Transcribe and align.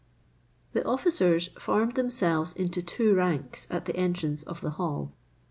The 0.73 0.83
officers 0.83 1.51
formed 1.59 1.93
themselves 1.93 2.53
into 2.53 2.81
two 2.81 3.13
ranks 3.13 3.67
at 3.69 3.85
the 3.85 3.95
entrance 3.95 4.41
of 4.41 4.59
the 4.61 4.71
hall. 4.71 5.13